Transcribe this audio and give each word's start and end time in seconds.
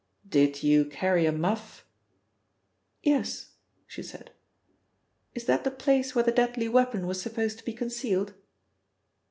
"Did 0.27 0.63
you 0.63 0.85
carry 0.85 1.27
a 1.27 1.31
muff?" 1.31 1.85
"Yes," 3.03 3.51
she 3.85 4.01
said. 4.01 4.31
"Is 5.35 5.45
that 5.45 5.63
the 5.63 5.69
place 5.69 6.15
where 6.15 6.23
the 6.23 6.31
deadly 6.31 6.67
weapon 6.67 7.05
was 7.05 7.21
supposed 7.21 7.59
to 7.59 7.65
be 7.65 7.73
concealed?" 7.73 8.33